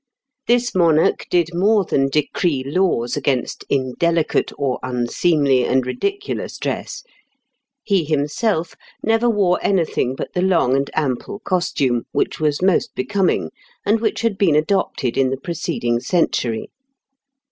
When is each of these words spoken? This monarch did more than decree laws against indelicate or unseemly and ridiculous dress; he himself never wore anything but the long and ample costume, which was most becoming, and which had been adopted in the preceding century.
This 0.47 0.73
monarch 0.73 1.27
did 1.29 1.53
more 1.53 1.85
than 1.85 2.07
decree 2.09 2.63
laws 2.65 3.15
against 3.15 3.65
indelicate 3.69 4.51
or 4.57 4.79
unseemly 4.81 5.63
and 5.63 5.85
ridiculous 5.85 6.57
dress; 6.57 7.03
he 7.83 8.03
himself 8.03 8.73
never 9.03 9.29
wore 9.29 9.59
anything 9.61 10.15
but 10.15 10.33
the 10.33 10.41
long 10.41 10.75
and 10.75 10.89
ample 10.95 11.37
costume, 11.37 12.05
which 12.13 12.39
was 12.39 12.63
most 12.63 12.95
becoming, 12.95 13.51
and 13.85 13.99
which 13.99 14.21
had 14.21 14.39
been 14.39 14.55
adopted 14.55 15.19
in 15.19 15.29
the 15.29 15.37
preceding 15.37 15.99
century. 15.99 16.71